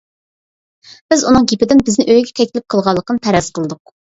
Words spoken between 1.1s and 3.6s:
بىز ئۇنىڭ گېپىدىن بىزنى ئۆيىگە تەكلىپ قىلغانلىقىنى پەرەز